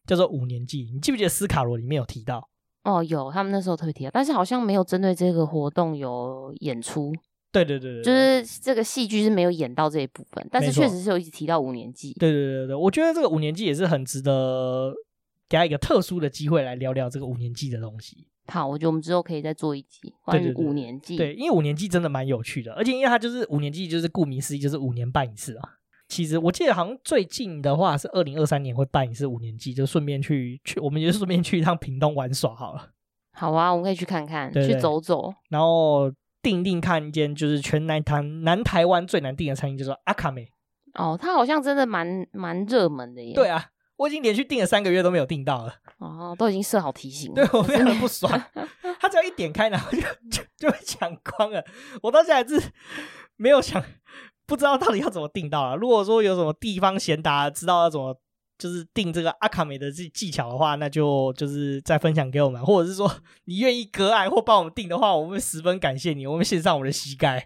[0.07, 2.49] 叫做五年祭，你记不记得斯卡罗里面有提到？
[2.85, 7.13] 哦，有，他们那时候特别提到，但是好像没有针对这个活动有演出。
[7.53, 12.13] 对对对对，就是这个戏剧是没有演到这一部分，但是确实是有一直提到五年祭。
[12.15, 14.93] 对对对对，我觉得这个五年祭也是很值得
[15.49, 18.27] 给他一个特殊的机会来聊聊这个五年祭的东西。
[18.49, 21.17] 好，我觉得我们之后可以再做一集关于五年祭。
[21.17, 25.63] 对，因为五年祭真的蛮有趣的，而且因为它就是五年祭，就是顾名思义就是五年办一次啊。
[26.13, 32.91] 其实我记得好像最近的话是二零二三年会办一次五年祭，就顺便去去，我们就顺便去一趟屏东玩耍好了。
[33.33, 36.13] 好啊，我们可以去看看，对对，去走走，然后。
[36.43, 40.49] 定定看一间就是全南台南台湾最难订的餐厅，就是阿卡美。
[40.95, 43.33] 哦，它好像真的蛮蛮热门的耶。
[43.33, 45.73] 对啊，我已经连续订了三个月都没有订到了。
[45.99, 47.37] 哦，都已经设好提醒了。
[47.37, 48.29] 对，我非常的不爽。
[48.99, 51.65] 他只要一点开，然后就就就被抢光了。
[52.03, 52.61] 我到现在是
[53.37, 53.81] 没有想，
[54.53, 55.77] 不知道到底要怎么定到了。
[55.81, 58.15] 如果说有什么地方贤达知道要怎么。
[58.59, 63.13] 就是定这个阿卡美的技技巧的话，那就就是再分享给我们，或者是说
[63.47, 67.45] 你愿意割爱或帮我们定的话，我们会十分感谢你，我们献上我们的膝盖。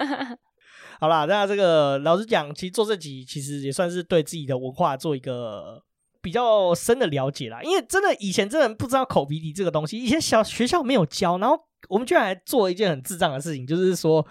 [0.98, 5.82] 好啦，那这个老实讲，其实做这集其实也算是对自己的文化做一个
[6.22, 7.60] 比较深的了解啦。
[7.62, 11.58] 因为真的以前真的不知道口鼻笛这个东西，以前小学校没有教，然后
[11.90, 14.26] 我们居然还做一件很智障的事情，就是说。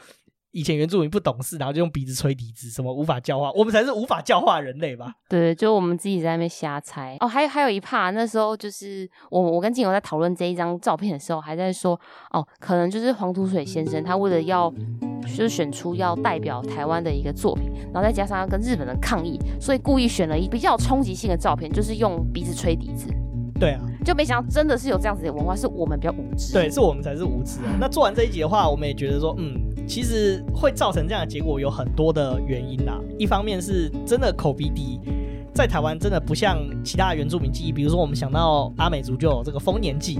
[0.52, 5.14] 以前原住民不懂事，然后就用鼻子吹笛子，什么无法教化，我们才是无法教化人类吧？
[5.30, 7.16] 对，就我们自己在那边瞎猜。
[7.22, 12.00] 哦，还有还有一 part，那时候就是我我跟静友在讨论这一张照片的时候，还在说
[12.32, 14.70] 哦，可能就是黄土水先生他为了要
[15.22, 23.08] 就是选出要代表台湾的一个作品，然后再加上要跟日本人抗议，所以故意选了一比较冲击性的照片，就是用鼻子吹笛子。
[23.60, 26.52] 对啊，就没想到真的是有这样子的文化，是我们比较无知。
[26.52, 27.78] 对，是我们才是无知啊。
[27.80, 29.54] 那做完这一集的话，我们也觉得说，嗯，
[29.92, 32.98] 其实会造成这样的结果有很多的原因啦。
[33.20, 34.98] 一方面是真的口鼻笛
[35.54, 40.18] 在台湾真的不像其他原住民记忆，比如说我们想到阿美族就有这个丰年祭，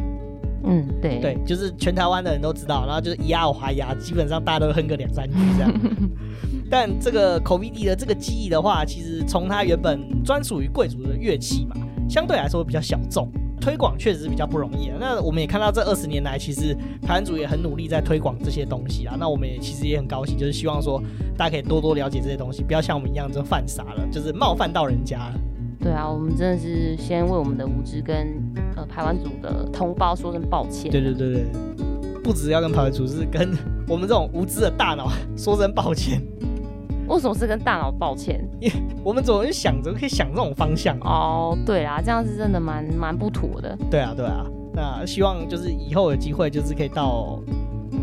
[0.66, 5.74] 嗯，对对，就是全台湾的人都知道，然后就是咿呀哇呀，基本上大家都哼个两三句这样。
[6.70, 11.78] 但这个口鼻笛的这个记忆的话，其实从它原本专属于贵族的乐器嘛。
[12.10, 14.98] 相对来说比较小众，推广确实是比较不容易啊。
[15.00, 19.16] 那我们也看到这二十年来，其实台湾组也很努力在推广这些东西啊。
[19.18, 21.02] 那我们也其实也很高兴，就是希望说
[21.38, 25.40] 大家可以多多了解这些东西，不要像我们一样就犯傻了，就是冒犯到人家了。
[25.80, 28.34] 对啊，我们真的是先为我们的无知跟
[28.76, 30.92] 呃台湾组的同胞说声抱歉。
[30.92, 31.46] 对对对对，
[32.24, 33.52] 不只要跟台湾组，是跟
[33.88, 36.22] 我们这种无知的大脑说声抱歉。
[37.12, 38.40] 为什么是跟大脑抱歉？
[38.60, 41.58] 因 为我们总是想着可以想这种方向哦。
[41.66, 43.78] 对啊，这样是真的蛮蛮不妥的。
[43.90, 44.46] 对啊，对啊。
[44.74, 47.40] 那希望就是以后有机会，就是可以到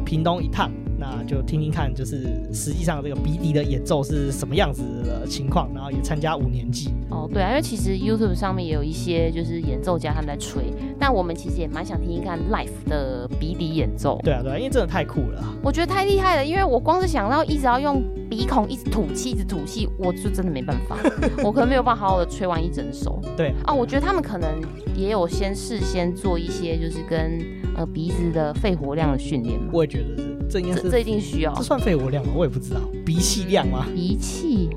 [0.05, 0.71] 屏东一趟。
[0.99, 6.91] 那就听听看，就是实际上这个鼻笛的演奏是什么样子的情况，然后也参加五年级。
[7.11, 10.65] 哦，对啊，因为其实 YouTube 上面也有一些就是演奏家他们在吹，
[10.99, 14.21] 但我们其实也蛮想听听看 live 的鼻笛演奏。
[14.25, 20.97] 对啊，对啊，因为真的太酷了，我觉得太厉害了，因为我光是想到一直要用鼻孔一直吐气，一直吐气，我就真的没办法，
[21.45, 23.21] 我可能没有办法好好的吹完一整首。
[23.37, 24.61] 对啊，我觉得他们可能
[24.97, 27.41] 也有先事先做一些就是跟
[27.77, 29.71] 呃鼻子的肺活量的训练嘛。
[29.73, 30.38] 我也觉得是。
[30.49, 32.33] 这应该是这，这一定需要，这算肺活量吗？
[32.35, 33.87] 我也不知道，鼻气量吗？
[33.95, 34.69] 鼻气，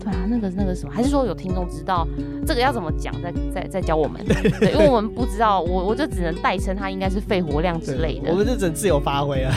[0.00, 2.06] 对啊，那个那个什么，还是说有听众知道
[2.46, 4.24] 这个要怎么讲，再再再教我们？
[4.60, 8.30] 对，因为我们不知道，我我就只能代称它应该是肺活量之类的。
[8.30, 9.54] 我们就只能自由发挥了。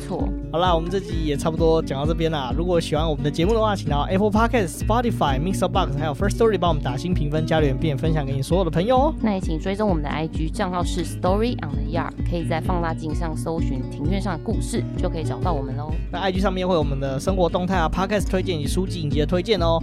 [0.00, 2.52] 错，好啦，我们这集也差不多讲到这边啦。
[2.56, 9.14] 如果喜欢我们的节目的话，请到 Apple Podcast、Spotify、Mixer Box 还有 First Story 帮我们打新评分、加留言，并分享给你所有的朋友哦。
[9.20, 15.92] 那也请追踪我们的 IG 账号是 Story on the Yard，可以在放大镜上搜寻庭院上的故事，就可以找到我们喽。
[16.10, 19.78] 那 IG 上面会有我们的生活动态啊、Podcast 推荐以及书籍影集的推荐哦。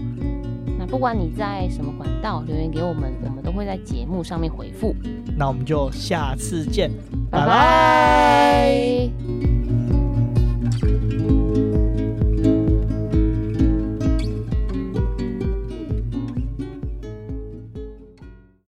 [0.80, 4.96] 那不管你在什么管道留言给我们，我们都会在节目上面回复。
[5.38, 6.90] 那我们就下次见，
[7.30, 7.46] 拜拜。
[7.46, 7.56] 拜
[9.40, 9.45] 拜。